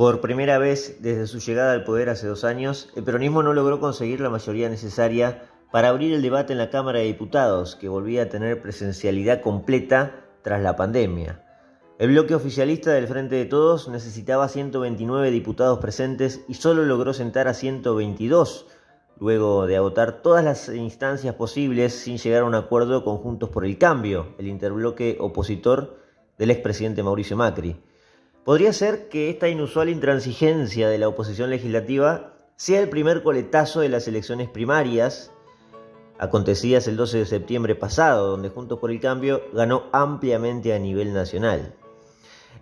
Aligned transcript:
Por 0.00 0.22
primera 0.22 0.56
vez 0.56 0.96
desde 1.02 1.26
su 1.26 1.40
llegada 1.40 1.74
al 1.74 1.84
poder 1.84 2.08
hace 2.08 2.26
dos 2.26 2.42
años, 2.44 2.88
el 2.96 3.04
peronismo 3.04 3.42
no 3.42 3.52
logró 3.52 3.80
conseguir 3.80 4.22
la 4.22 4.30
mayoría 4.30 4.70
necesaria 4.70 5.42
para 5.70 5.90
abrir 5.90 6.14
el 6.14 6.22
debate 6.22 6.54
en 6.54 6.58
la 6.58 6.70
Cámara 6.70 7.00
de 7.00 7.04
Diputados, 7.04 7.76
que 7.76 7.90
volvía 7.90 8.22
a 8.22 8.28
tener 8.30 8.62
presencialidad 8.62 9.42
completa 9.42 10.24
tras 10.40 10.62
la 10.62 10.74
pandemia. 10.74 11.44
El 11.98 12.12
bloque 12.12 12.34
oficialista 12.34 12.92
del 12.92 13.08
Frente 13.08 13.34
de 13.34 13.44
Todos 13.44 13.90
necesitaba 13.90 14.48
129 14.48 15.30
diputados 15.30 15.80
presentes 15.80 16.46
y 16.48 16.54
solo 16.54 16.86
logró 16.86 17.12
sentar 17.12 17.46
a 17.46 17.52
122, 17.52 18.68
luego 19.18 19.66
de 19.66 19.76
agotar 19.76 20.22
todas 20.22 20.42
las 20.42 20.70
instancias 20.70 21.34
posibles 21.34 21.92
sin 21.92 22.16
llegar 22.16 22.40
a 22.40 22.46
un 22.46 22.54
acuerdo 22.54 23.04
con 23.04 23.18
Juntos 23.18 23.50
por 23.50 23.66
el 23.66 23.76
Cambio, 23.76 24.28
el 24.38 24.48
interbloque 24.48 25.18
opositor 25.20 25.98
del 26.38 26.52
expresidente 26.52 27.02
Mauricio 27.02 27.36
Macri. 27.36 27.76
Podría 28.44 28.72
ser 28.72 29.10
que 29.10 29.28
esta 29.28 29.48
inusual 29.48 29.90
intransigencia 29.90 30.88
de 30.88 30.96
la 30.96 31.08
oposición 31.08 31.50
legislativa 31.50 32.32
sea 32.56 32.80
el 32.80 32.88
primer 32.88 33.22
coletazo 33.22 33.80
de 33.80 33.90
las 33.90 34.08
elecciones 34.08 34.48
primarias 34.48 35.30
acontecidas 36.18 36.88
el 36.88 36.96
12 36.96 37.18
de 37.18 37.26
septiembre 37.26 37.74
pasado, 37.74 38.28
donde 38.28 38.48
Juntos 38.48 38.78
por 38.78 38.90
el 38.90 39.00
Cambio 39.00 39.42
ganó 39.52 39.84
ampliamente 39.92 40.74
a 40.74 40.78
nivel 40.78 41.12
nacional. 41.12 41.74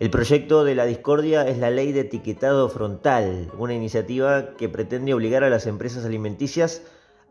El 0.00 0.10
proyecto 0.10 0.64
de 0.64 0.77
la 0.77 0.84
discordia 0.84 1.46
es 1.48 1.59
la 1.59 1.70
ley 1.70 1.92
de 1.92 2.00
etiquetado 2.00 2.69
frontal, 2.69 3.50
una 3.58 3.74
iniciativa 3.74 4.55
que 4.56 4.69
pretende 4.69 5.14
obligar 5.14 5.42
a 5.42 5.50
las 5.50 5.66
empresas 5.66 6.05
alimenticias 6.05 6.83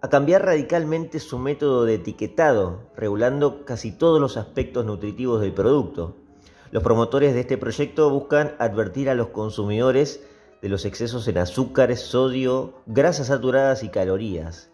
a 0.02 0.10
cambiar 0.10 0.46
radicalmente 0.46 1.20
su 1.20 1.38
método 1.40 1.86
de 1.86 1.96
etiquetado, 1.96 2.92
regulando 2.96 3.66
casi 3.66 3.92
todos 3.98 4.20
los 4.22 4.36
aspectos 4.36 4.86
nutritivos 4.86 5.42
del 5.42 5.54
producto. 5.54 6.27
Los 6.72 6.84
promotores 6.84 7.34
de 7.34 7.42
este 7.42 7.58
proyecto 7.58 8.10
buscan 8.10 8.56
advertir 8.60 9.10
a 9.10 9.16
los 9.16 9.30
consumidores 9.30 10.22
de 10.62 10.70
los 10.70 10.86
excesos 10.86 11.28
en 11.28 11.38
azúcares, 11.38 12.02
sodio, 12.02 12.74
grasas 12.86 13.28
saturadas 13.28 13.84
y 13.84 13.90
calorías. 13.90 14.70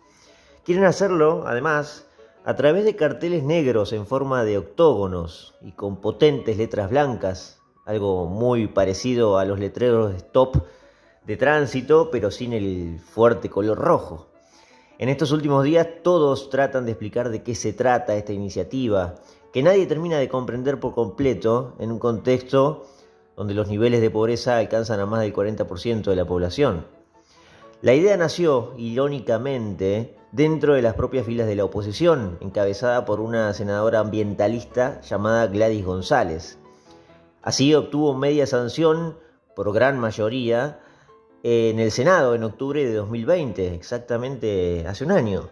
Quieren 0.64 0.86
hacerlo, 0.86 1.44
además, 1.46 2.08
a 2.46 2.56
través 2.56 2.84
de 2.86 2.96
carteles 2.96 3.44
negros 3.44 3.94
en 3.94 4.08
forma 4.08 4.44
de 4.44 4.58
octógonos 4.58 5.56
y 5.62 5.74
con 5.74 6.02
potentes 6.02 6.58
letras 6.58 6.90
blancas, 6.90 7.62
algo 7.86 8.26
muy 8.26 8.68
parecido 8.68 9.38
a 9.38 9.46
los 9.46 9.60
letreros 9.60 10.12
de 10.12 10.18
stop 10.18 10.64
de 11.26 11.38
tránsito, 11.38 12.10
pero 12.12 12.32
sin 12.32 12.54
el 12.54 13.00
fuerte 13.00 13.50
color 13.50 13.78
rojo. 13.78 14.30
En 14.98 15.10
estos 15.10 15.32
últimos 15.32 15.64
días 15.64 15.88
todos 16.02 16.50
tratan 16.50 16.86
de 16.86 16.92
explicar 16.92 17.30
de 17.30 17.44
qué 17.44 17.56
se 17.56 17.74
trata 17.74 18.16
esta 18.16 18.34
iniciativa, 18.34 19.16
que 19.54 19.62
nadie 19.62 19.86
termina 19.86 20.18
de 20.18 20.28
comprender 20.28 20.80
por 20.80 20.96
completo 20.96 21.76
en 21.78 21.92
un 21.92 22.00
contexto 22.00 22.88
donde 23.38 23.54
los 23.54 23.68
niveles 23.68 24.02
de 24.02 24.10
pobreza 24.10 24.58
alcanzan 24.58 25.00
a 25.00 25.06
más 25.06 25.22
del 25.22 25.34
40% 25.34 26.04
de 26.04 26.16
la 26.16 26.26
población. 26.26 26.88
La 27.84 27.94
idea 27.94 28.18
nació, 28.18 28.74
irónicamente, 28.78 30.18
dentro 30.32 30.74
de 30.74 30.82
las 30.82 30.96
propias 30.96 31.28
filas 31.28 31.46
de 31.46 31.56
la 31.56 31.66
oposición, 31.66 32.38
encabezada 32.42 33.06
por 33.06 33.20
una 33.20 33.54
senadora 33.54 34.00
ambientalista 34.00 35.02
llamada 35.02 35.46
Gladys 35.46 35.86
González. 35.86 36.58
Así 37.44 37.76
obtuvo 37.76 38.16
media 38.16 38.48
sanción 38.48 39.20
por 39.56 39.72
gran 39.72 40.00
mayoría 40.00 40.80
en 41.44 41.80
el 41.80 41.92
Senado 41.92 42.34
en 42.34 42.44
octubre 42.44 42.84
de 42.84 42.94
2020, 42.94 43.76
exactamente 43.76 44.86
hace 44.88 45.04
un 45.04 45.12
año. 45.12 45.50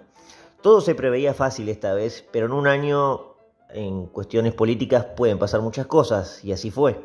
Todo 0.62 0.82
se 0.82 0.96
preveía 0.96 1.36
fácil 1.36 1.70
esta 1.70 1.94
vez, 1.94 2.26
pero 2.32 2.48
en 2.48 2.54
un 2.54 2.66
año 2.66 3.31
en 3.74 4.08
cuestiones 4.08 4.54
políticas 4.54 5.06
pueden 5.16 5.40
pasar 5.40 5.62
muchas 5.62 5.88
cosas, 5.88 6.44
y 6.44 6.52
así 6.52 6.72
fue. 6.72 7.00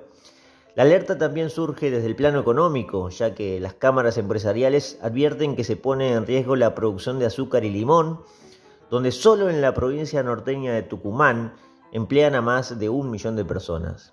La 0.75 0.83
alerta 0.83 1.17
también 1.17 1.51
surge 1.51 1.91
desde 1.91 2.07
el 2.07 2.17
plano 2.17 2.39
económico, 2.39 3.09
ya 3.09 3.35
que 3.35 3.61
las 3.61 3.75
cámaras 3.75 4.19
empresariales 4.19 4.99
advierten 5.03 5.57
que 5.57 5.65
se 5.65 5.77
pone 5.77 6.13
en 6.13 6.27
riesgo 6.27 6.57
la 6.57 6.75
producción 6.75 7.19
de 7.19 7.27
azúcar 7.27 7.65
y 7.65 7.71
limón, 7.71 8.21
donde 8.91 9.11
solo 9.13 9.49
en 9.49 9.61
la 9.61 9.75
provincia 9.75 10.23
norteña 10.23 10.73
de 10.73 10.83
Tucumán 10.83 11.55
emplean 11.93 12.35
a 12.35 12.43
más 12.43 12.79
de 12.79 12.89
un 12.89 13.11
millón 13.11 13.37
de 13.37 13.45
personas 13.45 14.13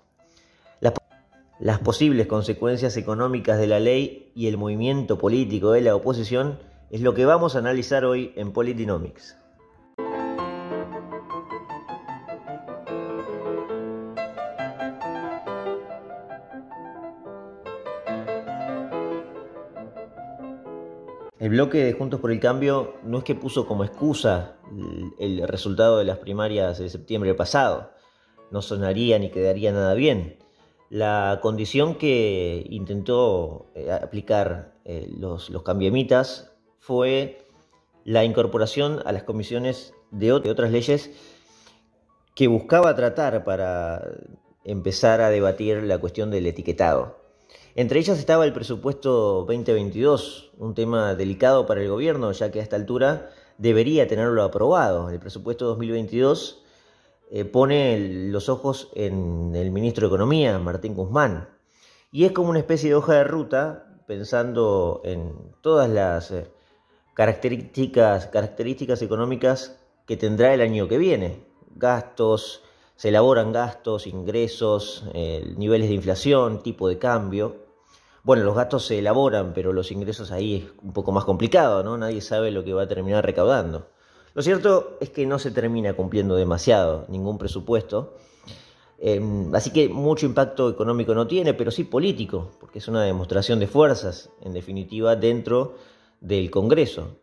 las 1.60 1.78
posibles 1.78 2.26
consecuencias 2.26 2.96
económicas 2.96 3.58
de 3.58 3.66
la 3.66 3.78
ley 3.78 4.32
y 4.34 4.48
el 4.48 4.58
movimiento 4.58 5.18
político 5.18 5.72
de 5.72 5.82
la 5.82 5.94
oposición 5.94 6.58
es 6.90 7.00
lo 7.00 7.14
que 7.14 7.24
vamos 7.24 7.54
a 7.54 7.60
analizar 7.60 8.04
hoy 8.04 8.32
en 8.36 8.52
Politinomics. 8.52 9.38
Bloque 21.54 21.84
de 21.84 21.92
Juntos 21.92 22.20
por 22.20 22.32
el 22.32 22.40
Cambio 22.40 22.94
no 23.04 23.18
es 23.18 23.24
que 23.24 23.36
puso 23.36 23.66
como 23.66 23.84
excusa 23.84 24.56
el 25.20 25.46
resultado 25.46 25.98
de 25.98 26.04
las 26.04 26.18
primarias 26.18 26.78
de 26.78 26.88
septiembre 26.88 27.32
pasado. 27.34 27.92
No 28.50 28.60
sonaría 28.60 29.20
ni 29.20 29.30
quedaría 29.30 29.70
nada 29.70 29.94
bien. 29.94 30.38
La 30.90 31.38
condición 31.42 31.94
que 31.94 32.66
intentó 32.68 33.70
eh, 33.76 33.90
aplicar 33.92 34.74
eh, 34.84 35.08
los, 35.16 35.48
los 35.48 35.62
cambiemitas 35.62 36.52
fue 36.78 37.46
la 38.04 38.24
incorporación 38.24 39.00
a 39.06 39.12
las 39.12 39.22
comisiones 39.22 39.94
de, 40.10 40.32
otras 40.32 40.70
leyes 40.72 41.10
que 42.34 42.48
buscaba 42.48 42.94
tratar 42.96 43.44
para 43.44 44.02
empezar 44.64 45.20
a 45.20 45.30
debatir 45.30 45.84
la 45.84 45.98
cuestión 45.98 46.30
del 46.30 46.46
etiquetado. 46.46 47.23
Entre 47.76 47.98
ellas 47.98 48.20
estaba 48.20 48.44
el 48.44 48.52
presupuesto 48.52 49.44
2022, 49.48 50.52
un 50.58 50.74
tema 50.74 51.16
delicado 51.16 51.66
para 51.66 51.82
el 51.82 51.88
gobierno, 51.88 52.30
ya 52.30 52.52
que 52.52 52.60
a 52.60 52.62
esta 52.62 52.76
altura 52.76 53.30
debería 53.58 54.06
tenerlo 54.06 54.44
aprobado. 54.44 55.10
El 55.10 55.18
presupuesto 55.18 55.66
2022 55.66 56.62
eh, 57.32 57.44
pone 57.44 57.98
los 58.30 58.48
ojos 58.48 58.90
en 58.94 59.56
el 59.56 59.72
ministro 59.72 60.06
de 60.06 60.14
Economía, 60.14 60.56
Martín 60.60 60.94
Guzmán. 60.94 61.48
Y 62.12 62.24
es 62.26 62.30
como 62.30 62.50
una 62.50 62.60
especie 62.60 62.90
de 62.90 62.94
hoja 62.94 63.14
de 63.14 63.24
ruta, 63.24 64.02
pensando 64.06 65.00
en 65.04 65.32
todas 65.60 65.90
las 65.90 66.30
eh, 66.30 66.46
características, 67.14 69.02
económicas 69.02 69.80
que 70.06 70.16
tendrá 70.16 70.54
el 70.54 70.60
año 70.60 70.86
que 70.86 70.98
viene. 70.98 71.44
Gastos, 71.74 72.62
se 72.94 73.08
elaboran 73.08 73.50
gastos, 73.50 74.06
ingresos, 74.06 75.02
eh, 75.12 75.54
niveles 75.56 75.88
de 75.88 75.94
inflación, 75.96 76.62
tipo 76.62 76.88
de 76.88 76.98
cambio. 76.98 77.63
Bueno, 78.24 78.42
los 78.42 78.56
gastos 78.56 78.86
se 78.86 78.98
elaboran, 78.98 79.52
pero 79.52 79.74
los 79.74 79.92
ingresos 79.92 80.32
ahí 80.32 80.54
es 80.56 80.64
un 80.82 80.94
poco 80.94 81.12
más 81.12 81.24
complicado, 81.24 81.84
¿no? 81.84 81.98
Nadie 81.98 82.22
sabe 82.22 82.50
lo 82.50 82.64
que 82.64 82.72
va 82.72 82.84
a 82.84 82.88
terminar 82.88 83.24
recaudando. 83.24 83.90
Lo 84.32 84.42
cierto 84.42 84.96
es 85.00 85.10
que 85.10 85.26
no 85.26 85.38
se 85.38 85.50
termina 85.50 85.92
cumpliendo 85.92 86.34
demasiado 86.34 87.04
ningún 87.08 87.36
presupuesto, 87.36 88.16
em, 88.98 89.54
así 89.54 89.70
que 89.70 89.90
mucho 89.90 90.24
impacto 90.24 90.70
económico 90.70 91.14
no 91.14 91.26
tiene, 91.26 91.52
pero 91.52 91.70
sí 91.70 91.84
político, 91.84 92.52
porque 92.60 92.78
es 92.78 92.88
una 92.88 93.02
demostración 93.02 93.60
de 93.60 93.66
fuerzas, 93.66 94.30
en 94.40 94.54
definitiva, 94.54 95.16
dentro 95.16 95.76
del 96.20 96.50
Congreso. 96.50 97.18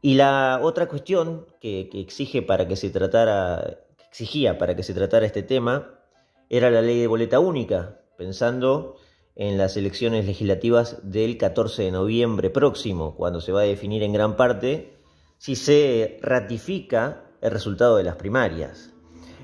Y 0.00 0.14
la 0.14 0.60
otra 0.62 0.88
cuestión 0.88 1.46
que, 1.60 1.90
exige 1.92 2.40
para 2.40 2.66
que 2.66 2.76
se 2.76 2.88
tratara, 2.88 3.80
exigía 4.08 4.56
para 4.56 4.74
que 4.74 4.82
se 4.82 4.94
tratara 4.94 5.26
este 5.26 5.42
tema 5.42 6.00
era 6.48 6.70
la 6.70 6.80
ley 6.80 6.98
de 6.98 7.06
boleta 7.06 7.38
única, 7.38 8.00
pensando 8.16 8.96
en 9.40 9.56
las 9.56 9.78
elecciones 9.78 10.26
legislativas 10.26 10.98
del 11.02 11.38
14 11.38 11.84
de 11.84 11.90
noviembre 11.90 12.50
próximo, 12.50 13.14
cuando 13.16 13.40
se 13.40 13.52
va 13.52 13.62
a 13.62 13.64
definir 13.64 14.02
en 14.02 14.12
gran 14.12 14.36
parte 14.36 14.98
si 15.38 15.56
se 15.56 16.18
ratifica 16.20 17.22
el 17.40 17.50
resultado 17.50 17.96
de 17.96 18.04
las 18.04 18.16
primarias. 18.16 18.90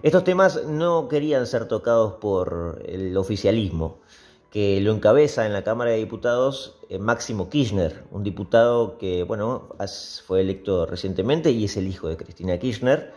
Estos 0.03 0.23
temas 0.23 0.67
no 0.67 1.09
querían 1.09 1.47
ser 1.47 1.67
tocados 1.67 2.17
por 2.21 2.83
el 2.85 3.17
oficialismo, 3.17 4.03
que 4.51 4.83
lo 4.83 4.93
encabeza 4.93 5.47
en 5.47 5.55
la 5.55 5.65
Cámara 5.65 5.93
de 5.93 5.97
Diputados 5.97 6.77
eh, 6.91 6.99
Máximo 6.99 7.49
Kirchner, 7.49 8.05
un 8.11 8.23
diputado 8.23 8.99
que 8.99 9.23
bueno, 9.23 9.71
fue 10.27 10.43
electo 10.43 10.85
recientemente 10.85 11.53
y 11.53 11.65
es 11.65 11.79
el 11.79 11.89
hijo 11.89 12.09
de 12.09 12.19
Cristina 12.19 12.59
Kirchner, 12.59 13.15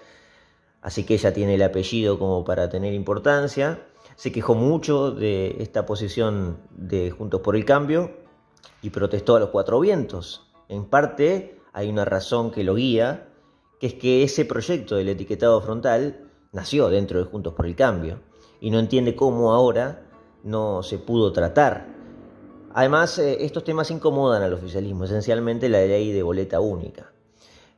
así 0.82 1.04
que 1.04 1.16
ella 1.16 1.34
tiene 1.34 1.56
el 1.56 1.62
apellido 1.62 2.18
como 2.18 2.46
para 2.46 2.70
tener 2.70 2.94
importancia. 2.94 3.82
Se 4.20 4.34
quejó 4.34 4.54
mucho 4.54 5.12
de 5.12 5.56
esta 5.60 5.86
posición 5.86 6.58
de 6.72 7.10
Juntos 7.10 7.40
por 7.40 7.56
el 7.56 7.64
Cambio 7.64 8.18
y 8.82 8.90
protestó 8.90 9.38
a 9.38 9.40
los 9.40 9.48
cuatro 9.48 9.80
vientos. 9.80 10.52
En 10.68 10.84
parte 10.90 11.62
hay 11.72 11.88
una 11.88 12.04
razón 12.04 12.52
que 12.52 12.66
lo 12.66 12.76
guía, 12.76 13.30
que 13.80 13.88
es 13.88 13.94
que 13.94 14.24
ese 14.24 14.44
proyecto 14.44 14.98
del 14.98 15.08
etiquetado 15.08 15.62
frontal 15.62 16.30
nació 16.52 16.90
dentro 16.90 17.18
de 17.18 17.32
Juntos 17.32 17.54
por 17.54 17.66
el 17.66 17.78
Cambio 17.78 18.20
y 18.60 18.72
no 18.72 18.80
entiende 18.80 19.16
cómo 19.16 19.54
ahora 19.54 20.06
no 20.44 20.84
se 20.84 20.98
pudo 20.98 21.32
tratar. 21.32 21.88
Además, 22.74 23.20
eh, 23.20 23.46
estos 23.46 23.64
temas 23.64 23.90
incomodan 23.90 24.44
al 24.44 24.52
oficialismo, 24.52 25.06
esencialmente 25.06 25.70
la 25.70 25.80
ley 25.80 26.12
de 26.12 26.24
boleta 26.24 26.60
única. 26.60 27.14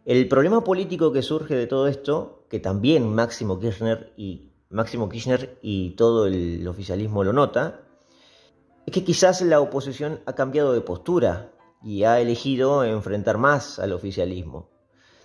El 0.05 0.27
problema 0.27 0.63
político 0.63 1.11
que 1.11 1.21
surge 1.21 1.53
de 1.53 1.67
todo 1.67 1.85
esto, 1.85 2.45
que 2.49 2.59
también 2.59 3.13
Máximo 3.13 3.59
Kirchner 3.59 4.11
y 4.17 4.50
Máximo 4.71 5.09
Kirchner 5.09 5.57
y 5.62 5.91
todo 5.91 6.27
el 6.27 6.68
oficialismo 6.68 7.23
lo 7.23 7.33
nota, 7.33 7.81
es 8.85 8.94
que 8.94 9.03
quizás 9.03 9.41
la 9.41 9.59
oposición 9.59 10.21
ha 10.25 10.33
cambiado 10.33 10.73
de 10.73 10.81
postura 10.81 11.51
y 11.83 12.03
ha 12.03 12.19
elegido 12.19 12.83
enfrentar 12.83 13.38
más 13.38 13.79
al 13.79 13.91
oficialismo. 13.94 14.69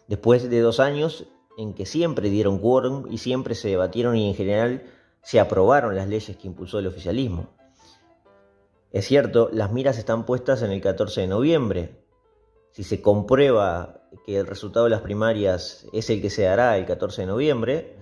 Después 0.08 0.48
de 0.48 0.60
dos 0.60 0.80
años 0.80 1.26
en 1.56 1.74
que 1.74 1.86
siempre 1.86 2.28
dieron 2.28 2.58
quórum 2.58 3.06
y 3.10 3.18
siempre 3.18 3.54
se 3.54 3.68
debatieron 3.68 4.16
y 4.16 4.28
en 4.28 4.34
general 4.34 4.82
se 5.22 5.40
aprobaron 5.40 5.96
las 5.96 6.08
leyes 6.08 6.36
que 6.36 6.46
impulsó 6.46 6.78
el 6.78 6.86
oficialismo. 6.86 7.48
Es 8.92 9.06
cierto, 9.06 9.50
las 9.52 9.72
miras 9.72 9.98
están 9.98 10.24
puestas 10.24 10.62
en 10.62 10.70
el 10.70 10.80
14 10.80 11.22
de 11.22 11.26
noviembre. 11.26 12.04
Si 12.70 12.84
se 12.84 13.00
comprueba 13.00 14.02
que 14.24 14.38
el 14.38 14.46
resultado 14.46 14.84
de 14.84 14.90
las 14.90 15.00
primarias 15.00 15.86
es 15.92 16.08
el 16.10 16.22
que 16.22 16.30
se 16.30 16.42
dará 16.42 16.76
el 16.78 16.86
14 16.86 17.22
de 17.22 17.26
noviembre, 17.26 17.96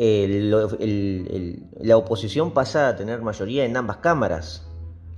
la 0.00 1.96
oposición 1.98 2.52
pasa 2.52 2.88
a 2.88 2.96
tener 2.96 3.20
mayoría 3.20 3.66
en 3.66 3.76
ambas 3.76 3.98
cámaras, 3.98 4.66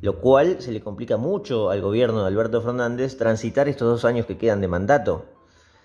lo 0.00 0.20
cual 0.20 0.56
se 0.61 0.73
le 0.73 0.81
complica 0.81 1.17
mucho 1.17 1.70
al 1.70 1.81
gobierno 1.81 2.23
de 2.23 2.26
Alberto 2.26 2.61
Fernández 2.61 3.17
transitar 3.17 3.69
estos 3.69 3.88
dos 3.88 4.05
años 4.05 4.26
que 4.26 4.37
quedan 4.37 4.61
de 4.61 4.67
mandato. 4.67 5.26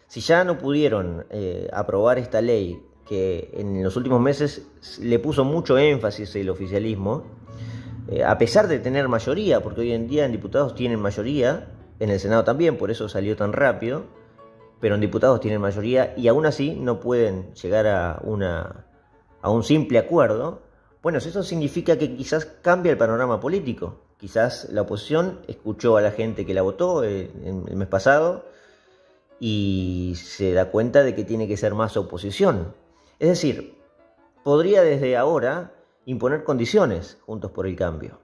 Si 0.08 0.22
ya 0.22 0.44
no 0.44 0.58
pudieron 0.58 1.28
eh, 1.30 1.70
aprobar 1.72 2.18
esta 2.18 2.42
ley 2.42 2.82
que 3.08 3.52
en 3.54 3.84
los 3.84 3.96
últimos 3.98 4.20
meses 4.20 4.68
le 5.00 5.20
puso 5.20 5.44
mucho 5.46 5.78
énfasis 5.78 6.36
el 6.36 6.50
oficialismo, 6.50 7.24
eh, 8.08 8.24
a 8.24 8.38
pesar 8.40 8.68
de 8.68 8.80
tener 8.80 9.08
mayoría, 9.08 9.62
porque 9.62 9.82
hoy 9.82 9.92
en 9.92 10.08
día 10.08 10.26
en 10.26 10.32
diputados 10.32 10.74
tienen 10.74 11.00
mayoría, 11.00 11.68
en 12.00 12.10
el 12.10 12.20
Senado 12.20 12.44
también, 12.44 12.78
por 12.78 12.90
eso 12.90 13.08
salió 13.08 13.36
tan 13.36 13.54
rápido, 13.54 14.06
pero 14.79 14.95
en 14.95 15.01
diputados 15.01 15.39
tienen 15.39 15.62
mayoría 15.62 16.13
y 16.18 16.27
aún 16.27 16.45
así 16.45 16.75
no 16.75 17.00
pueden 17.00 17.53
llegar 17.53 17.88
a, 17.88 18.21
un 18.24 19.63
simple 19.63 19.97
acuerdo, 19.97 20.62
bueno, 21.01 21.19
eso 21.19 21.44
significa 21.44 21.97
que 21.97 22.15
quizás 22.15 22.45
cambia 22.45 22.91
el 22.91 22.97
panorama 22.97 23.39
político. 23.39 24.01
Quizás 24.18 24.68
la 24.71 24.81
oposición 24.81 25.41
escuchó 25.47 25.97
a 25.97 26.01
la 26.01 26.12
gente 26.12 26.45
que 26.45 26.53
la 26.53 26.63
votó 26.63 27.03
eh, 27.03 27.31
el 27.44 27.75
mes 27.75 27.88
pasado 27.88 28.45
y 29.39 30.13
se 30.15 30.53
da 30.53 30.71
cuenta 30.71 31.03
de 31.03 31.13
que 31.15 31.24
tiene 31.24 31.47
que 31.47 31.57
ser 31.57 31.75
más 31.75 31.95
oposición. 31.97 32.74
Es 33.19 33.29
decir, 33.29 33.77
podría 34.44 34.81
desde 34.81 35.15
ahora 35.15 35.74
imponer 36.06 36.44
condiciones 36.44 37.18
juntos 37.25 37.51
por 37.51 37.68
el 37.68 37.75
cambio. 37.75 38.19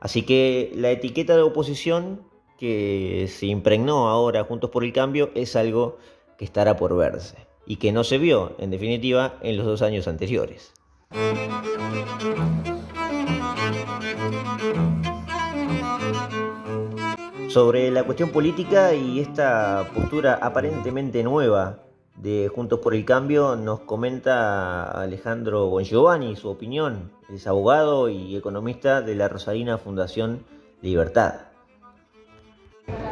Así 0.00 0.24
que 0.24 0.72
la 0.74 0.90
etiqueta 0.90 1.36
de 1.36 1.42
oposición 1.42 2.29
que 2.60 3.26
se 3.28 3.46
impregnó 3.46 4.08
ahora 4.10 4.44
juntos 4.44 4.68
por 4.68 4.84
el 4.84 4.92
cambio 4.92 5.30
es 5.34 5.56
algo 5.56 5.96
que 6.36 6.44
estará 6.44 6.76
por 6.76 6.94
verse 6.94 7.38
y 7.64 7.76
que 7.76 7.90
no 7.90 8.04
se 8.04 8.18
vio, 8.18 8.54
en 8.58 8.70
definitiva, 8.70 9.38
en 9.40 9.56
los 9.56 9.64
dos 9.64 9.80
años 9.80 10.06
anteriores. 10.06 10.74
Sobre 17.48 17.90
la 17.90 18.04
cuestión 18.04 18.30
política 18.30 18.94
y 18.94 19.20
esta 19.20 19.90
postura 19.94 20.34
aparentemente 20.34 21.22
nueva 21.22 21.80
de 22.16 22.48
Juntos 22.54 22.80
por 22.80 22.94
el 22.94 23.06
Cambio 23.06 23.56
nos 23.56 23.80
comenta 23.80 24.90
Alejandro 24.90 25.68
Bongiovanni 25.68 26.36
su 26.36 26.48
opinión. 26.48 27.10
Es 27.32 27.46
abogado 27.46 28.10
y 28.10 28.36
economista 28.36 29.00
de 29.00 29.14
la 29.14 29.28
Rosarina 29.28 29.78
Fundación 29.78 30.44
Libertad. 30.82 31.49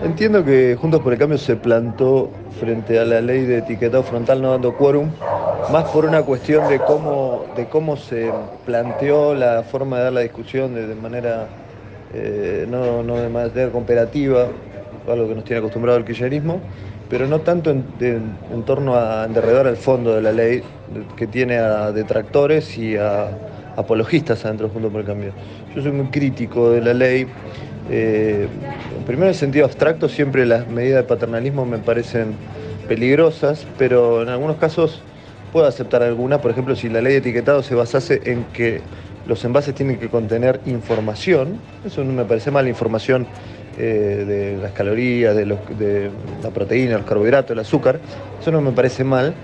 Entiendo 0.03 0.45
que 0.45 0.77
Juntos 0.81 1.01
por 1.01 1.13
el 1.13 1.19
Cambio 1.19 1.39
se 1.39 1.57
plantó 1.57 2.31
frente 2.61 2.99
a 2.99 3.05
la 3.05 3.21
ley 3.21 3.45
de 3.45 3.59
etiquetado 3.59 4.03
frontal 4.03 4.41
no 4.41 4.53
dando 4.53 4.77
quórum, 4.77 5.11
más 5.73 5.91
por 5.91 6.05
una 6.05 6.23
cuestión 6.23 6.69
de 6.69 6.79
cómo, 6.79 7.45
de 7.57 7.67
cómo 7.67 7.97
se 7.97 8.31
planteó 8.65 9.35
la 9.35 9.65
forma 9.65 9.99
de 9.99 10.05
dar 10.05 10.13
la 10.13 10.21
discusión 10.21 10.75
de, 10.75 10.95
manera 10.95 11.49
eh, 12.15 12.67
no, 12.69 13.03
no, 13.03 13.17
de 13.17 13.29
manera 13.29 13.71
cooperativa, 13.71 14.47
algo 15.09 15.29
que 15.29 15.35
nos 15.35 15.45
tiene 15.45 15.59
acostumbrado 15.59 15.99
el 15.99 16.05
kirchnerismo, 16.05 16.61
pero 17.09 17.27
no 17.27 17.41
tanto 17.41 17.71
en, 17.71 17.85
torno 18.65 18.95
a 18.97 19.25
enderredar 19.25 19.67
el 19.67 19.77
fondo 19.77 20.15
de 20.15 20.23
la 20.23 20.33
ley, 20.33 20.63
que 21.17 21.27
tiene 21.27 21.59
a 21.59 21.93
detractores 21.93 22.79
y 22.79 22.97
a 22.97 23.31
apologistas 23.77 24.45
adentro 24.45 24.69
Junto 24.69 24.91
por 24.91 25.01
el 25.01 25.07
Cambio. 25.07 25.33
Yo 25.75 25.83
soy 25.83 25.93
muy 25.93 26.07
crítico 26.07 26.71
de 26.71 26.81
la 26.81 26.95
ley. 26.95 27.27
Eh, 27.91 28.49
primero 29.07 29.29
en 29.29 29.35
sentido 29.35 29.65
abstracto, 29.65 30.09
siempre 30.09 30.45
las 30.47 30.69
medidas 30.69 31.03
de 31.03 31.09
paternalismo 31.09 31.65
me 31.65 31.79
parecen 31.79 32.35
peligrosas, 32.87 33.67
pero 33.79 34.23
en 34.23 34.29
algunos 34.29 34.57
casos 34.57 35.03
puedo 35.53 35.67
aceptar 35.67 36.03
alguna. 36.03 36.41
Por 36.41 36.51
ejemplo, 36.51 36.77
si 36.77 36.89
la 36.89 37.01
ley 37.01 37.15
de 37.15 37.19
etiquetado 37.19 37.63
se 37.63 37.75
basase 37.75 38.21
en 38.25 38.45
que 38.53 38.81
los 39.27 39.45
envases 39.45 39.75
tienen 39.75 39.99
que 39.99 40.09
contener 40.09 40.61
información, 40.67 41.61
eso 41.85 42.05
no 42.05 42.13
me 42.13 42.25
parece 42.25 42.51
mal, 42.51 42.67
información 42.69 43.27
eh, 43.79 44.25
de 44.27 44.57
las 44.57 44.73
calorías, 44.73 45.37
de, 45.37 45.47
la 45.47 46.51
proteína, 46.51 46.99
los 46.99 47.07
carbohidratos, 47.07 47.53
el 47.53 47.59
azúcar. 47.61 48.01
Eso 48.41 48.51
no 48.51 48.61
me 48.61 48.73
parece 48.73 49.05
mal. 49.05 49.35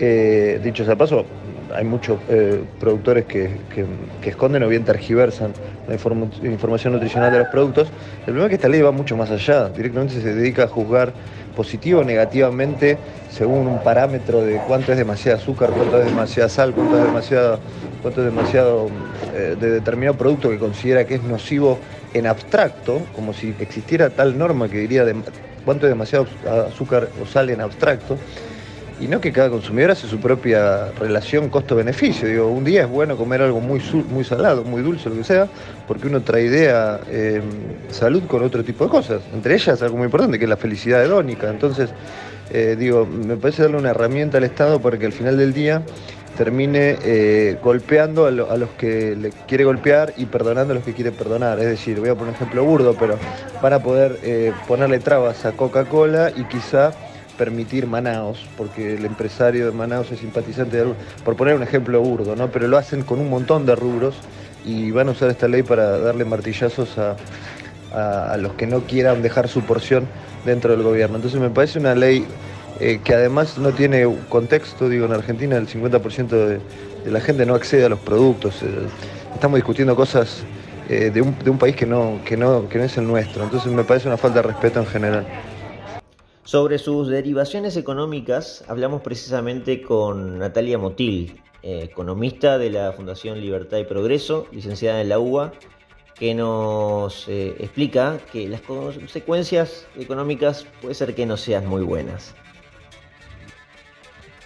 Eh, 0.00 0.60
dicho 0.62 0.84
sea 0.84 0.96
paso, 0.96 1.26
hay 1.74 1.84
muchos 1.84 2.18
eh, 2.28 2.62
productores 2.80 3.24
que, 3.26 3.50
esconden 4.22 4.62
o 4.62 4.68
bien 4.68 4.84
tergiversan 4.84 5.52
la 5.86 5.94
información 5.94 6.92
nutricional 6.92 7.32
de 7.32 7.38
los 7.38 7.48
productos. 7.48 7.88
El 8.20 8.24
problema 8.24 8.46
es 8.46 8.48
que 8.50 8.54
esta 8.56 8.68
ley 8.68 8.82
va 8.82 8.92
mucho 8.92 9.16
más 9.16 9.30
allá. 9.30 9.68
Directamente 9.70 10.20
se 10.20 10.34
dedica 10.34 10.64
a 10.64 10.68
juzgar 10.68 11.12
positivo 11.56 12.00
o 12.00 12.04
negativamente 12.04 12.98
según 13.30 13.66
un 13.66 13.82
parámetro 13.82 14.42
de 14.42 14.60
cuánto 14.66 14.92
es 14.92 14.98
demasiado 14.98 15.38
azúcar, 15.38 15.70
cuánto 15.70 15.98
es 15.98 16.06
demasiada 16.06 16.48
sal, 16.48 16.72
cuánto 16.72 16.98
es 16.98 17.04
demasiado, 17.04 17.58
cuánto 18.02 18.20
es 18.20 18.26
demasiado 18.26 18.90
de 19.32 19.70
determinado 19.70 20.16
producto 20.16 20.50
que 20.50 20.58
considera 20.58 21.04
que 21.04 21.16
es 21.16 21.22
nocivo 21.22 21.78
en 22.14 22.26
abstracto, 22.26 23.02
como 23.14 23.32
si 23.32 23.54
existiera 23.58 24.10
tal 24.10 24.38
norma 24.38 24.68
que 24.68 24.78
diría 24.78 25.04
cuánto 25.64 25.86
es 25.86 25.90
demasiado 25.90 26.26
azúcar 26.68 27.08
o 27.22 27.26
sal 27.26 27.50
en 27.50 27.60
abstracto, 27.60 28.16
y 29.00 29.06
no 29.06 29.20
que 29.20 29.32
cada 29.32 29.50
consumidor 29.50 29.92
hace 29.92 30.06
su 30.06 30.18
propia 30.18 30.90
relación 30.98 31.48
costo-beneficio. 31.48 32.28
Digo, 32.28 32.48
un 32.48 32.64
día 32.64 32.82
es 32.82 32.88
bueno 32.88 33.16
comer 33.16 33.42
algo 33.42 33.60
muy, 33.60 33.80
muy 34.10 34.24
salado, 34.24 34.64
muy 34.64 34.82
dulce, 34.82 35.08
lo 35.08 35.16
que 35.16 35.24
sea, 35.24 35.48
porque 35.86 36.08
uno 36.08 36.22
trae 36.22 36.44
idea 36.44 37.00
eh, 37.08 37.40
salud 37.90 38.22
con 38.26 38.42
otro 38.42 38.64
tipo 38.64 38.84
de 38.84 38.90
cosas. 38.90 39.22
Entre 39.32 39.54
ellas 39.54 39.80
algo 39.82 39.96
muy 39.96 40.06
importante, 40.06 40.38
que 40.38 40.44
es 40.44 40.48
la 40.48 40.56
felicidad 40.56 41.04
hedónica. 41.04 41.48
Entonces, 41.48 41.90
eh, 42.50 42.76
digo, 42.78 43.06
me 43.06 43.36
parece 43.36 43.62
darle 43.62 43.78
una 43.78 43.90
herramienta 43.90 44.38
al 44.38 44.44
Estado 44.44 44.80
para 44.80 44.98
que 44.98 45.06
al 45.06 45.12
final 45.12 45.36
del 45.36 45.52
día 45.52 45.82
termine 46.38 46.96
eh, 47.02 47.58
golpeando 47.62 48.26
a, 48.26 48.30
los 48.30 48.70
que 48.78 49.16
le 49.16 49.30
quiere 49.48 49.64
golpear 49.64 50.14
y 50.16 50.26
perdonando 50.26 50.72
a 50.72 50.76
los 50.76 50.84
que 50.84 50.94
quiere 50.94 51.10
perdonar. 51.10 51.58
Es 51.58 51.66
decir, 51.66 51.98
voy 51.98 52.10
a 52.10 52.14
poner 52.14 52.28
un 52.28 52.34
ejemplo 52.36 52.64
burdo, 52.64 52.94
pero 52.94 53.18
van 53.60 53.72
a 53.72 53.82
poder 53.82 54.20
eh, 54.22 54.52
ponerle 54.68 55.00
trabas 55.00 55.44
a 55.44 55.52
Coca-Cola 55.52 56.30
y 56.36 56.44
quizá 56.44 56.92
permitir 57.38 57.86
Manaos, 57.86 58.46
porque 58.56 58.94
el 58.94 59.04
empresario 59.06 59.66
de 59.66 59.72
Manaos 59.72 60.10
es 60.10 60.18
simpatizante 60.18 60.76
de 60.76 60.92
por 61.24 61.36
poner 61.36 61.54
un 61.54 61.62
ejemplo 61.62 62.00
burdo, 62.02 62.36
¿no? 62.36 62.50
Pero 62.50 62.68
lo 62.68 62.76
hacen 62.76 63.02
con 63.02 63.20
un 63.20 63.30
montón 63.30 63.64
de 63.64 63.74
rubros 63.74 64.16
y 64.66 64.90
van 64.90 65.08
a 65.08 65.12
usar 65.12 65.30
esta 65.30 65.48
ley 65.48 65.62
para 65.62 65.98
darle 65.98 66.24
martillazos 66.24 66.98
a, 66.98 67.16
a 68.32 68.36
los 68.36 68.52
que 68.54 68.66
no 68.66 68.80
quieran 68.80 69.22
dejar 69.22 69.48
su 69.48 69.62
porción 69.62 70.06
dentro 70.44 70.72
del 70.72 70.82
gobierno. 70.82 71.16
Entonces 71.16 71.40
me 71.40 71.50
parece 71.50 71.78
una 71.78 71.94
ley 71.94 72.26
eh, 72.80 73.00
que 73.02 73.14
además 73.14 73.58
no 73.58 73.72
tiene 73.72 74.06
contexto, 74.28 74.88
digo, 74.88 75.06
en 75.06 75.12
Argentina 75.12 75.56
el 75.56 75.66
50% 75.66 76.28
de, 76.28 76.60
la 77.10 77.20
gente 77.20 77.44
no 77.44 77.54
accede 77.54 77.84
a 77.84 77.88
los 77.88 77.98
productos. 77.98 78.62
Eh, 78.62 78.66
estamos 79.34 79.56
discutiendo 79.56 79.96
cosas 79.96 80.42
eh, 80.88 81.10
de, 81.12 81.20
un, 81.20 81.58
país 81.58 81.74
que 81.74 81.86
no, 81.86 82.20
que, 82.24 82.36
no, 82.36 82.68
que 82.68 82.78
no 82.78 82.84
es 82.84 82.96
el 82.96 83.06
nuestro, 83.06 83.42
entonces 83.42 83.72
me 83.72 83.82
parece 83.82 84.06
una 84.06 84.16
falta 84.16 84.42
de 84.42 84.48
respeto 84.48 84.78
en 84.78 84.86
general. 84.86 85.26
Sobre 86.48 86.78
sus 86.78 87.08
derivaciones 87.08 87.76
económicas, 87.76 88.64
hablamos 88.68 89.02
precisamente 89.02 89.82
con 89.82 90.38
Natalia 90.38 90.78
Motil, 90.78 91.42
economista 91.62 92.56
de 92.56 92.70
la 92.70 92.90
Fundación 92.92 93.38
Libertad 93.38 93.76
y 93.76 93.84
Progreso, 93.84 94.46
licenciada 94.50 95.02
en 95.02 95.10
la 95.10 95.18
UBA, 95.18 95.52
que 96.14 96.34
nos 96.34 97.28
explica 97.28 98.18
que 98.32 98.48
las 98.48 98.62
consecuencias 98.62 99.86
económicas 99.94 100.66
puede 100.80 100.94
ser 100.94 101.14
que 101.14 101.26
no 101.26 101.36
sean 101.36 101.66
muy 101.66 101.82
buenas. 101.82 102.34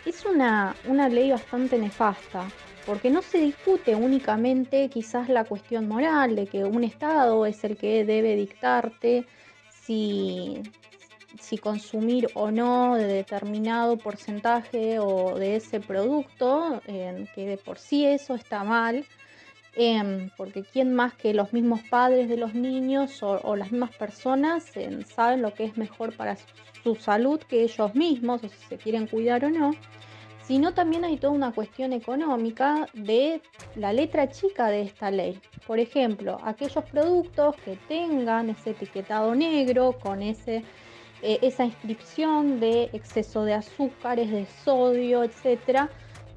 Es 0.05 0.25
una, 0.25 0.75
ley 1.09 1.31
bastante 1.31 1.79
nefasta, 1.79 2.49
porque 2.85 3.11
no 3.11 3.23
se 3.23 3.39
discute 3.39 3.95
únicamente 3.95 4.89
quizás 4.89 5.29
la 5.29 5.45
cuestión 5.45 5.87
moral 5.87 6.35
de 6.35 6.49
que 6.49 6.65
un 6.65 6.83
Estado 6.83 7.47
es 7.47 7.63
el 7.63 7.77
que 7.77 8.05
debe 8.05 8.35
dictarte 8.35 9.25
si, 9.85 10.61
si 11.41 11.59
consumir 11.59 12.29
o 12.35 12.51
no 12.51 12.95
de 12.97 13.07
determinado 13.07 13.97
porcentaje 13.99 14.99
o 14.99 15.39
de 15.39 15.57
ese 15.57 15.81
producto, 15.81 16.81
que 16.87 17.47
de 17.47 17.57
por 17.57 17.79
sí 17.79 18.05
eso 18.05 18.35
está 18.35 18.65
mal, 18.65 19.05
em, 19.75 20.31
porque 20.37 20.63
quién 20.63 20.95
más 20.95 21.15
que 21.15 21.35
los 21.35 21.53
mismos 21.53 21.81
padres 21.89 22.29
de 22.29 22.37
los 22.37 22.55
niños 22.55 23.23
o, 23.23 23.57
las 23.57 23.73
mismas 23.73 23.97
personas 23.97 24.65
saben 25.15 25.43
lo 25.43 25.55
que 25.55 25.65
es 25.65 25.77
mejor 25.77 26.15
para 26.17 26.37
su 26.83 26.95
salud 26.97 27.41
que 27.41 27.63
ellos 27.63 27.95
mismos, 27.95 28.45
o 28.45 28.49
si 28.49 28.57
se 28.69 28.77
quieren 28.77 29.07
cuidar 29.07 29.45
o 29.45 29.51
no 29.51 29.73
sino 30.43 30.75
también 30.75 31.05
hay 31.05 31.17
toda 31.17 31.33
una 31.33 31.53
cuestión 31.53 31.93
económica 31.93 32.87
de 32.95 33.41
la 33.77 33.93
letra 33.93 34.29
chica 34.29 34.69
de 34.69 34.83
esta 34.83 35.11
ley. 35.11 35.41
Por 35.67 35.79
ejemplo, 35.79 36.39
aquellos 36.45 36.85
productos 36.85 37.57
que 37.65 37.77
tengan 37.89 38.51
ese 38.51 38.71
etiquetado 38.71 39.35
negro 39.35 39.99
con 39.99 40.21
ese, 40.21 40.65
eh, 41.23 41.39
esa 41.43 41.65
inscripción 41.65 42.61
de 42.61 42.91
exceso 42.93 43.45
de 43.45 43.55
azúcares, 43.55 44.31
de 44.31 44.47
sodio, 44.65 45.23
etcétera, 45.23 45.89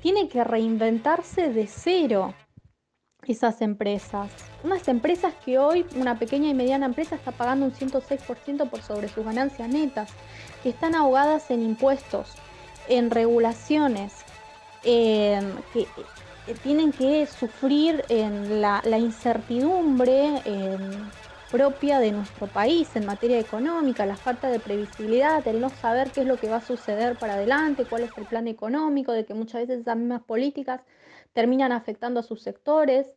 tienen 0.01 0.29
que 0.29 0.43
reinventarse 0.43 1.49
de 1.49 1.67
cero 1.67 2.33
esas 3.25 3.61
empresas. 3.61 4.31
Unas 4.63 4.87
empresas 4.87 5.33
que 5.43 5.57
hoy 5.57 5.85
una 5.95 6.19
pequeña 6.19 6.49
y 6.49 6.53
mediana 6.53 6.85
empresa 6.85 7.15
está 7.15 7.31
pagando 7.31 7.65
un 7.65 7.73
106% 7.73 8.69
por 8.69 8.81
sobre 8.83 9.07
sus 9.07 9.25
ganancias 9.25 9.67
netas, 9.67 10.11
que 10.61 10.69
están 10.69 10.93
ahogadas 10.93 11.49
en 11.49 11.63
impuestos, 11.63 12.33
en 12.87 13.09
regulaciones, 13.09 14.13
que 14.83 15.47
eh, 16.47 16.55
tienen 16.61 16.91
que 16.91 17.25
sufrir 17.25 18.05
en 18.09 18.61
la, 18.61 18.81
incertidumbre 18.99 20.41
propia 21.49 21.99
de 21.99 22.11
nuestro 22.11 22.51
país 22.51 22.95
en 22.95 23.05
materia 23.05 23.39
económica, 23.39 24.05
la 24.05 24.17
falta 24.17 24.49
de 24.49 24.59
previsibilidad, 24.59 25.47
el 25.47 25.61
no 25.61 25.69
saber 25.69 26.11
qué 26.11 26.21
es 26.21 26.27
lo 26.27 26.39
que 26.39 26.49
va 26.49 26.57
a 26.57 26.61
suceder 26.61 27.17
para 27.17 27.35
adelante, 27.35 27.87
cuál 27.87 28.03
es 28.03 28.17
el 28.17 28.25
plan 28.27 28.47
económico, 28.47 29.11
de 29.13 29.25
que 29.25 29.33
muchas 29.33 29.61
veces 29.61 29.81
esas 29.81 29.97
mismas 29.97 30.23
políticas 30.23 30.81
terminan 31.33 31.71
afectando 31.71 32.19
a 32.19 32.23
sus 32.23 32.41
sectores, 32.41 33.13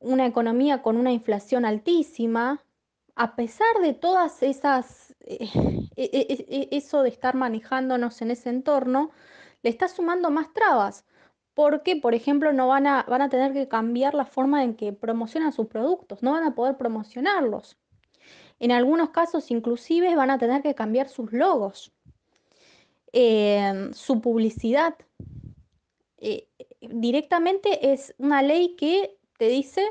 una 0.00 0.26
economía 0.26 0.82
con 0.82 0.96
una 0.96 1.12
inflación 1.12 1.64
altísima, 1.64 2.62
a 3.16 3.34
pesar 3.36 3.80
de 3.82 3.94
todas 3.94 4.42
esas, 4.42 5.14
eh, 5.20 5.48
e, 5.96 6.04
e, 6.04 6.46
e, 6.48 6.68
eso 6.76 7.02
de 7.02 7.08
estar 7.08 7.34
manejándonos 7.34 8.20
en 8.22 8.30
ese 8.30 8.50
entorno, 8.50 9.10
le 9.62 9.70
está 9.70 9.88
sumando 9.88 10.30
más 10.30 10.52
trabas, 10.52 11.06
porque, 11.56 11.96
por 11.96 12.14
ejemplo, 12.14 12.52
no 12.52 12.68
van 12.68 12.86
a, 12.86 13.04
van 13.08 13.22
a 13.22 13.30
tener 13.30 13.54
que 13.54 13.66
cambiar 13.66 14.12
la 14.12 14.26
forma 14.26 14.62
en 14.62 14.74
que 14.74 14.92
promocionan 14.92 15.54
sus 15.54 15.68
productos, 15.68 16.22
no 16.22 16.32
van 16.32 16.44
a 16.44 16.54
poder 16.54 16.76
promocionarlos. 16.76 17.78
En 18.60 18.72
algunos 18.72 19.08
casos, 19.08 19.50
inclusive, 19.50 20.14
van 20.16 20.30
a 20.30 20.36
tener 20.36 20.60
que 20.60 20.74
cambiar 20.74 21.08
sus 21.08 21.32
logos, 21.32 21.94
eh, 23.10 23.88
su 23.94 24.20
publicidad. 24.20 24.96
Eh, 26.18 26.46
directamente 26.82 27.90
es 27.90 28.14
una 28.18 28.42
ley 28.42 28.76
que 28.76 29.16
te 29.38 29.48
dice, 29.48 29.82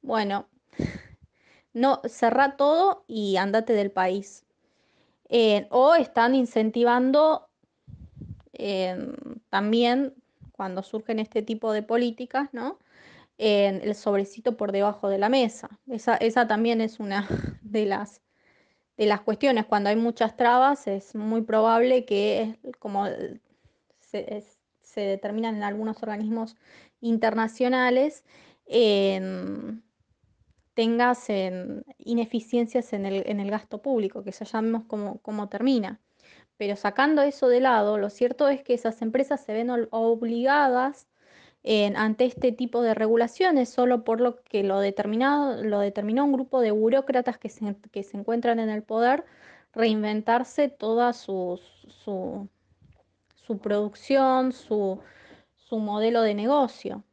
bueno, 0.00 0.48
no, 1.74 2.00
cerra 2.06 2.56
todo 2.56 3.04
y 3.06 3.36
andate 3.36 3.74
del 3.74 3.90
país. 3.90 4.46
Eh, 5.28 5.66
o 5.68 5.94
están 5.94 6.34
incentivando 6.34 7.44
también, 9.50 10.14
cuando 10.58 10.82
surgen 10.82 11.20
este 11.20 11.40
tipo 11.40 11.72
de 11.72 11.84
políticas, 11.84 12.48
¿no? 12.52 12.80
el 13.38 13.94
sobrecito 13.94 14.56
por 14.56 14.72
debajo 14.72 15.08
de 15.08 15.18
la 15.18 15.28
mesa. 15.28 15.70
Esa, 15.86 16.16
esa 16.16 16.48
también 16.48 16.80
es 16.80 16.98
una 16.98 17.28
de 17.62 17.86
las, 17.86 18.20
de 18.96 19.06
las 19.06 19.20
cuestiones. 19.20 19.66
Cuando 19.66 19.90
hay 19.90 19.94
muchas 19.94 20.36
trabas, 20.36 20.88
es 20.88 21.14
muy 21.14 21.42
probable 21.42 22.04
que, 22.04 22.58
como 22.80 23.06
se, 24.00 24.42
determinan 24.96 25.54
en 25.54 25.62
algunos 25.62 26.02
organismos 26.02 26.56
internacionales, 27.00 28.24
tengas 30.74 31.28
ineficiencias 31.98 32.92
en 32.92 33.06
el, 33.06 33.50
gasto 33.52 33.80
público, 33.80 34.24
que 34.24 34.32
ya 34.32 34.44
sabemos 34.44 34.82
cómo, 34.88 35.48
termina. 35.48 36.00
Pero 36.56 36.76
sacando 36.76 37.22
eso 37.22 37.48
de 37.48 37.60
lado, 37.60 37.98
lo 37.98 38.10
cierto 38.10 38.48
es 38.48 38.62
que 38.62 38.74
esas 38.74 39.00
empresas 39.02 39.44
se 39.44 39.52
ven 39.52 39.70
obligadas 39.90 41.08
ante 41.96 42.24
este 42.24 42.52
tipo 42.52 42.82
de 42.82 42.94
regulaciones 42.94 43.68
solo 43.68 44.04
por 44.04 44.20
lo 44.20 44.42
que 44.42 44.62
lo, 44.62 44.80
determinado, 44.80 45.62
lo 45.62 45.80
determinó 45.80 46.24
un 46.24 46.32
grupo 46.32 46.60
de 46.60 46.70
burócratas 46.70 47.38
que 47.38 47.48
se, 47.48 47.76
que 47.92 48.02
se 48.02 48.16
encuentran 48.16 48.58
en 48.58 48.70
el 48.70 48.82
poder, 48.82 49.24
reinventarse 49.74 50.68
toda 50.68 51.12
su, 51.12 51.60
su, 51.88 52.48
su 53.46 53.58
producción, 53.58 54.52
su, 54.52 55.00
su 55.56 55.78
modelo 55.78 56.22
de 56.22 56.34
negocio. 56.34 57.04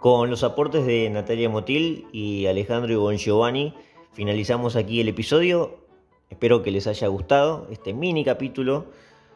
Con 0.00 0.28
los 0.28 0.44
aportes 0.44 0.84
de 0.84 1.08
Natalia 1.08 1.48
Motil 1.48 2.08
y 2.12 2.46
Alejandro 2.46 3.00
Bon 3.00 3.16
Giovanni, 3.16 3.74
finalizamos 4.14 4.76
aquí 4.76 5.00
el 5.00 5.08
episodio. 5.08 5.78
Espero 6.30 6.62
que 6.62 6.70
les 6.70 6.86
haya 6.86 7.08
gustado 7.08 7.66
este 7.70 7.92
mini 7.92 8.24
capítulo 8.24 8.86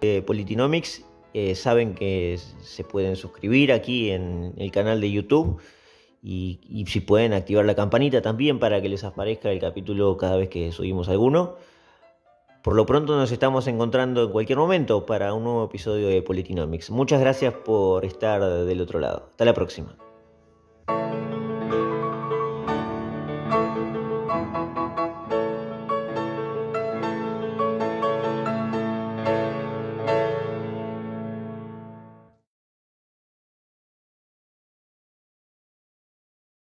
de 0.00 0.22
Politinomics. 0.22 1.04
Eh, 1.34 1.54
saben 1.54 1.94
que 1.94 2.38
se 2.62 2.84
pueden 2.84 3.16
suscribir 3.16 3.72
aquí 3.72 4.10
en 4.10 4.54
el 4.56 4.70
canal 4.70 5.00
de 5.00 5.10
YouTube 5.10 5.60
y, 6.22 6.60
y 6.68 6.86
si 6.86 7.00
pueden 7.00 7.34
activar 7.34 7.64
la 7.64 7.74
campanita 7.74 8.22
también 8.22 8.58
para 8.58 8.80
que 8.80 8.88
les 8.88 9.04
aparezca 9.04 9.50
el 9.50 9.60
capítulo 9.60 10.16
cada 10.16 10.36
vez 10.36 10.48
que 10.48 10.72
subimos 10.72 11.08
alguno. 11.08 11.56
Por 12.62 12.74
lo 12.74 12.86
pronto 12.86 13.16
nos 13.16 13.30
estamos 13.30 13.66
encontrando 13.66 14.24
en 14.24 14.30
cualquier 14.30 14.58
momento 14.58 15.06
para 15.06 15.32
un 15.34 15.44
nuevo 15.44 15.64
episodio 15.64 16.08
de 16.08 16.22
Politinomics. 16.22 16.90
Muchas 16.90 17.20
gracias 17.20 17.54
por 17.54 18.04
estar 18.04 18.42
del 18.42 18.80
otro 18.80 18.98
lado. 18.98 19.28
Hasta 19.30 19.44
la 19.44 19.54
próxima. 19.54 19.96